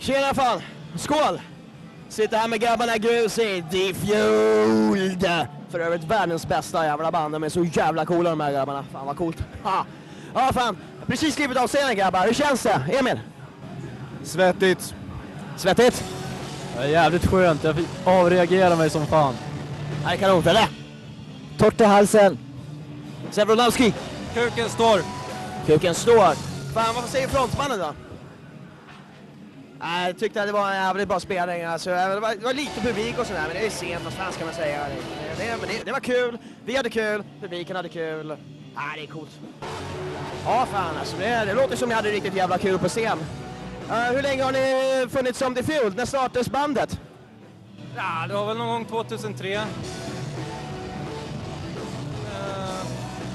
Tjena 0.00 0.34
fan! 0.34 0.60
Skål! 0.96 1.40
Sitter 2.08 2.36
här 2.36 2.48
med 2.48 2.60
grabbarna 2.60 2.96
Grus 2.96 3.38
i 3.38 3.64
Defueled. 3.70 5.46
För 5.70 5.80
övrigt 5.80 6.04
världens 6.04 6.48
bästa 6.48 6.84
jävla 6.84 7.10
band. 7.10 7.34
De 7.34 7.44
är 7.44 7.48
så 7.48 7.64
jävla 7.64 8.06
coola 8.06 8.30
de 8.30 8.40
här 8.40 8.52
grabbarna. 8.52 8.84
Fan 8.92 9.06
vad 9.06 9.16
coolt. 9.16 9.36
Ha. 9.62 9.86
Ja 10.34 10.50
fan, 10.52 10.76
precis 11.06 11.36
klivit 11.36 11.56
av 11.58 11.68
scenen 11.68 11.96
grabbar. 11.96 12.26
Hur 12.26 12.34
känns 12.34 12.62
det? 12.62 12.82
Emil? 12.98 13.20
Svettigt. 14.24 14.94
Svettigt? 15.56 16.04
Det 16.76 16.82
är 16.82 16.88
jävligt 16.88 17.26
skönt, 17.26 17.64
jag 17.64 17.76
fick 17.76 17.88
avreagera 18.04 18.76
mig 18.76 18.90
som 18.90 19.06
fan. 19.06 19.34
Här 20.04 20.12
är 20.12 20.16
kanon, 20.16 20.42
Felle. 20.42 20.68
Torrt 21.58 21.80
i 21.80 21.84
halsen. 21.84 22.38
Sevronowski. 23.30 23.94
Kuken 24.34 24.68
står. 24.68 25.00
Kuken 25.66 25.94
står. 25.94 26.34
Fan, 26.74 26.94
vad 26.94 27.04
säger 27.04 27.28
frontmannen 27.28 27.78
då? 27.78 27.94
Nej, 29.82 30.06
Jag 30.06 30.18
tyckte 30.18 30.40
att 30.40 30.46
det 30.46 30.52
var 30.52 30.68
en 30.70 30.74
jävligt 30.76 31.08
bra 31.08 31.20
spelning. 31.20 31.64
Alltså, 31.64 31.90
det, 31.90 32.20
var, 32.20 32.34
det 32.34 32.44
var 32.44 32.54
lite 32.54 32.80
publik 32.80 33.18
och 33.18 33.26
sådär, 33.26 33.42
men 33.46 33.56
det 33.56 33.66
är 33.66 33.70
sent, 33.70 34.04
vad 34.04 34.12
fan 34.12 34.32
ska 34.32 34.44
man 34.44 34.54
säga? 34.54 34.86
Det, 35.38 35.44
det, 35.44 35.84
det, 35.84 35.92
var 35.92 36.00
kul, 36.00 36.38
vi 36.64 36.76
hade 36.76 36.90
kul, 36.90 37.24
publiken 37.40 37.76
hade 37.76 37.88
kul. 37.88 38.26
Nej, 38.74 38.84
det 38.96 39.02
är 39.02 39.06
coolt. 39.06 39.30
Ja, 40.44 40.66
fan 40.72 40.96
alltså. 40.98 41.16
Det, 41.16 41.44
det 41.46 41.54
låter 41.54 41.76
som 41.76 41.88
ni 41.88 41.94
hade 41.94 42.10
riktigt 42.10 42.34
jävla 42.34 42.58
kul 42.58 42.78
på 42.78 42.88
scen. 42.88 43.18
Eh, 43.90 43.96
hur 43.96 44.22
länge 44.22 44.42
har 44.42 44.52
ni 44.52 45.06
funnits 45.10 45.38
som 45.38 45.54
Defueled? 45.54 45.96
När 45.96 46.06
startades 46.06 46.50
bandet? 46.50 47.00
Ja, 47.96 48.24
det 48.28 48.34
var 48.34 48.46
väl 48.46 48.56
någon 48.56 48.68
gång 48.68 48.84
2003. 48.84 49.52
Eh, 49.54 49.62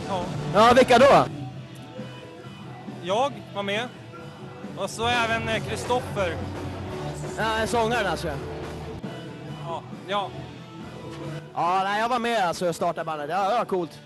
ja, 0.08 0.25
Ja, 0.53 0.73
vilka 0.75 1.00
då? 1.00 1.25
jag 3.03 3.31
var 3.56 3.64
med. 3.64 3.88
Och 4.78 4.90
så 4.90 5.08
även 5.08 5.50
eh, 5.50 5.64
Kristoffer. 5.64 6.38
Ja, 7.38 7.68
sångaren 7.68 8.08
alltså. 8.08 8.28
Ja, 9.66 9.84
ja. 10.08 10.30
Ja, 11.54 11.81
nej, 11.84 12.02
jag 12.02 12.09
var 12.09 12.20
med 12.20 12.44
alltså 12.44 12.70
och 12.70 12.76
startade 12.76 13.06
bandet. 13.06 13.30
Ja, 13.30 13.50
det 13.50 13.58
var 13.58 13.66
coolt. 13.66 14.00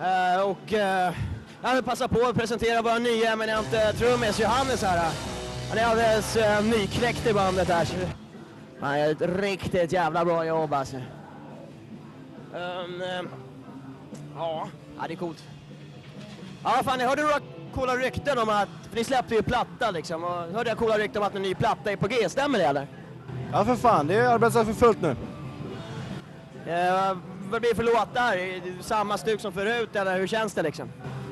Eh, 0.00 0.42
och 0.42 0.72
uh, 0.72 0.78
jag 1.62 1.74
vill 1.74 1.84
passa 1.84 2.08
på 2.08 2.26
att 2.26 2.36
presentera 2.36 2.82
vår 2.82 2.98
nya 2.98 3.32
eminente 3.32 3.92
trummis 3.92 4.40
Johannes 4.40 4.82
här. 4.82 5.12
Han 5.68 5.78
är 5.78 5.84
alldeles 5.84 6.36
uh, 6.36 6.62
nykläckt 6.62 7.26
i 7.26 7.32
bandet 7.32 7.68
här. 7.68 7.86
Han 8.80 9.00
gör 9.00 9.10
ett 9.10 9.20
riktigt 9.20 9.92
jävla 9.92 10.24
bra 10.24 10.44
jobb 10.44 10.72
alltså. 10.72 10.96
Um, 10.96 11.02
eh, 13.02 13.22
ja, 14.36 14.68
ja, 14.98 15.04
det 15.08 15.14
är 15.14 15.16
coolt. 15.16 15.44
Ja, 16.64 16.82
fan, 16.84 17.00
jag 17.00 17.08
hörde 17.08 17.22
några 17.22 17.40
coola 17.78 17.96
rykten 17.96 18.38
om 18.38 18.48
att, 18.48 18.68
för 18.88 18.96
ni 18.96 19.04
släppte 19.04 19.34
ju 19.34 19.42
platta 19.42 19.90
liksom, 19.90 20.24
och 20.24 20.30
hörde 20.54 20.68
jag 20.70 20.78
coola 20.78 20.98
rykten 20.98 21.22
om 21.22 21.28
att 21.28 21.34
en 21.34 21.42
ny 21.42 21.54
platta 21.54 21.92
är 21.92 21.96
på 21.96 22.06
G, 22.08 22.28
stämmer 22.28 22.58
det 22.58 22.64
eller? 22.64 22.86
Ja 23.52 23.64
för 23.64 23.74
fan, 23.76 24.06
det 24.06 24.26
arbetar 24.32 24.64
för 24.64 24.72
fullt 24.72 25.00
nu. 25.02 25.16
Eh, 26.66 27.16
vad 27.50 27.60
blir 27.60 27.70
det 27.70 27.76
för 27.76 27.82
låtar? 27.82 28.82
Samma 28.82 29.18
stuk 29.18 29.40
som 29.40 29.52
förut 29.52 29.96
eller 29.96 30.18
hur 30.18 30.26
känns 30.26 30.54
det 30.54 30.62
liksom? 30.62 30.88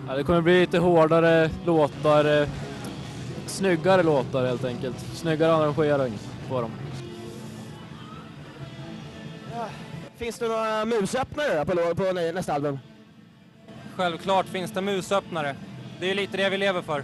Ja, 0.08 0.17
det 0.17 0.24
kommer 0.24 0.41
bli 0.41 0.61
lite 0.61 0.78
hårdare 0.78 1.50
låtar, 1.64 2.42
eh, 2.42 2.48
snyggare 3.47 4.02
låtar 4.02 4.47
helt 4.47 4.64
enkelt. 4.64 4.98
Snyggare 5.14 5.55
arrangering 5.55 6.19
på 6.48 6.61
dem. 6.61 6.70
Finns 10.17 10.39
det 10.39 10.48
några 10.48 10.84
musöppnare 10.84 11.64
på, 11.64 11.94
på 11.94 12.12
nä- 12.12 12.33
nästa 12.33 12.52
album? 12.55 12.78
Självklart 13.97 14.47
finns 14.47 14.70
det 14.70 14.80
musöppnare. 14.80 15.56
Det 16.00 16.11
är 16.11 16.14
lite 16.14 16.36
det 16.36 16.50
vi 16.50 16.58
lever 16.58 16.83
för. 16.83 16.98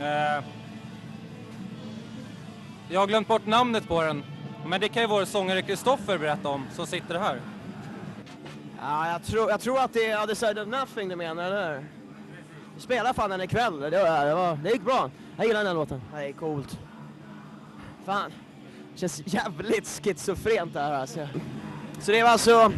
Eh, 0.00 0.44
jag 2.88 3.00
har 3.00 3.06
glömt 3.06 3.28
bort 3.28 3.46
namnet 3.46 3.88
på 3.88 4.02
den. 4.02 4.24
Men 4.66 4.80
det 4.80 4.88
kan 4.88 5.02
ju 5.02 5.08
vår 5.08 5.24
sångare 5.24 5.62
Kristoffer 5.62 6.18
berätta 6.18 6.48
om, 6.48 6.66
som 6.72 6.86
sitter 6.86 7.18
här. 7.18 7.40
Ja, 8.80 9.10
jag 9.10 9.24
tror, 9.24 9.50
jag 9.50 9.60
tror 9.60 9.80
att 9.80 9.92
det 9.92 10.10
är 10.10 10.22
Other 10.22 10.34
Side 10.34 10.58
of 10.58 10.68
Nothing 10.68 11.08
du 11.08 11.16
menar, 11.16 11.44
eller? 11.44 11.84
Vi 12.74 12.80
spelar 12.80 13.12
fan 13.12 13.30
den 13.30 13.40
ikväll, 13.40 13.80
det, 13.80 13.90
var, 13.90 14.26
det, 14.26 14.34
var, 14.34 14.56
det 14.56 14.70
gick 14.70 14.82
bra. 14.82 15.10
Jag 15.36 15.46
gillar 15.46 15.64
den 15.64 15.74
låten. 15.74 16.00
Det 16.14 16.28
är 16.28 16.32
coolt. 16.32 16.78
Fan, 18.06 18.32
känns 18.94 19.22
jävligt 19.24 19.88
schizofrent 20.04 20.72
det 20.72 20.80
här 20.80 20.92
alltså. 20.92 21.28
Så 22.00 22.12
det 22.12 22.22
var 22.22 22.30
alltså 22.30 22.72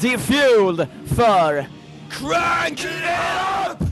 Defueled 0.00 0.88
för 1.06 1.66
Crank 2.10 2.80
It 2.80 2.90
Up! 3.70 3.89